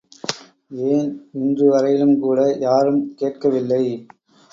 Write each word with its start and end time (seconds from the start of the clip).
ஏன் 0.85 1.09
இன்று 1.33 1.65
வரையிலும் 1.69 2.15
கூட 2.19 2.39
யாரும் 2.59 3.13
கேட்கவில்லை! 3.15 3.83